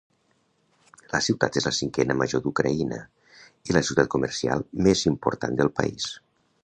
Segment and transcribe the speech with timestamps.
[1.15, 2.99] La ciutat és la cinquena major d'Ucraïna
[3.71, 6.09] i la ciutat comercial més important del país.